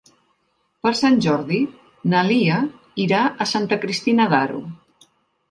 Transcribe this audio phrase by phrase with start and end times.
[0.85, 1.59] Per Sant Jordi
[2.13, 2.57] na Lia
[3.05, 4.65] irà a Santa Cristina d'Aro.